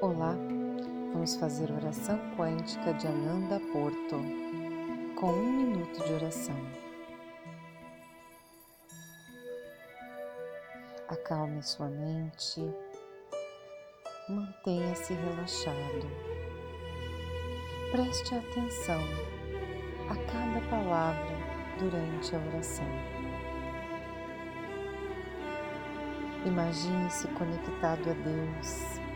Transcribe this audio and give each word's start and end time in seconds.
Olá, 0.00 0.36
vamos 1.12 1.34
fazer 1.34 1.72
oração 1.72 2.20
quântica 2.36 2.94
de 2.94 3.08
Ananda 3.08 3.58
Porto, 3.72 4.14
com 5.16 5.32
um 5.32 5.52
minuto 5.52 6.04
de 6.04 6.12
oração. 6.12 6.54
Acalme 11.08 11.60
sua 11.64 11.88
mente, 11.88 12.62
mantenha-se 14.28 15.14
relaxado. 15.14 16.06
Preste 17.90 18.36
atenção 18.36 19.02
a 20.08 20.14
cada 20.30 20.64
palavra 20.70 21.36
durante 21.80 22.36
a 22.36 22.38
oração. 22.38 22.86
Imagine-se 26.46 27.26
conectado 27.28 28.10
a 28.10 28.14
Deus 28.14 29.07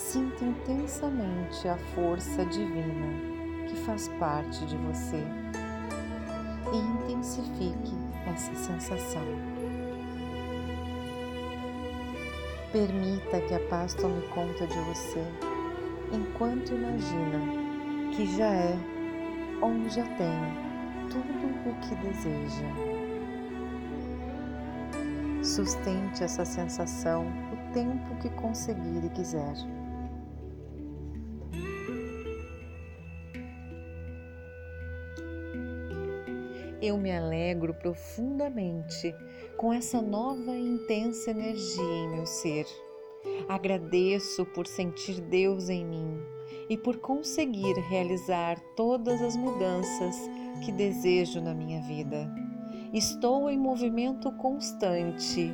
Sinta 0.00 0.44
intensamente 0.44 1.68
a 1.68 1.76
força 1.94 2.44
divina 2.46 3.12
que 3.68 3.76
faz 3.84 4.08
parte 4.18 4.64
de 4.66 4.76
você 4.78 5.22
e 6.72 6.76
intensifique 6.76 7.94
essa 8.26 8.52
sensação. 8.56 9.22
Permita 12.72 13.40
que 13.42 13.54
a 13.54 13.60
paz 13.68 13.94
tome 13.94 14.20
conta 14.28 14.66
de 14.66 14.78
você 14.80 15.22
enquanto 16.12 16.72
imagina 16.72 17.38
que 18.16 18.26
já 18.36 18.52
é 18.52 18.76
ou 19.60 19.88
já 19.90 20.04
tem 20.16 20.40
tudo 21.08 21.70
o 21.70 21.74
que 21.82 21.94
deseja. 21.94 22.66
Sustente 25.44 26.24
essa 26.24 26.44
sensação 26.44 27.26
o 27.52 27.72
tempo 27.72 28.16
que 28.16 28.30
conseguir 28.30 29.04
e 29.04 29.10
quiser. 29.10 29.54
Eu 36.82 36.96
me 36.96 37.12
alegro 37.12 37.74
profundamente 37.74 39.14
com 39.58 39.70
essa 39.70 40.00
nova 40.00 40.56
e 40.56 40.60
intensa 40.60 41.30
energia 41.30 41.82
em 41.82 42.08
meu 42.08 42.24
ser. 42.24 42.66
Agradeço 43.46 44.46
por 44.46 44.66
sentir 44.66 45.20
Deus 45.20 45.68
em 45.68 45.84
mim 45.84 46.18
e 46.70 46.78
por 46.78 46.96
conseguir 46.96 47.74
realizar 47.90 48.58
todas 48.74 49.20
as 49.20 49.36
mudanças 49.36 50.16
que 50.64 50.72
desejo 50.72 51.40
na 51.42 51.52
minha 51.52 51.82
vida. 51.82 52.32
Estou 52.94 53.50
em 53.50 53.58
movimento 53.58 54.32
constante 54.32 55.52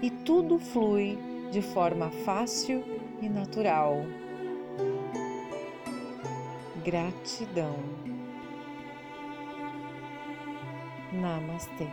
e 0.00 0.10
tudo 0.24 0.60
flui 0.60 1.18
de 1.50 1.60
forma 1.60 2.08
fácil 2.24 2.84
e 3.20 3.28
natural. 3.28 3.96
Gratidão. 6.84 8.17
Namastê. 11.12 11.86